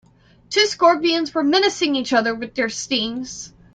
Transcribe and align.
Two 0.49 0.65
scorpions 0.65 1.31
were 1.31 1.43
menacing 1.43 1.95
each 1.95 2.11
other 2.11 2.33
with 2.33 2.55
their 2.55 2.69
stings. 2.69 3.53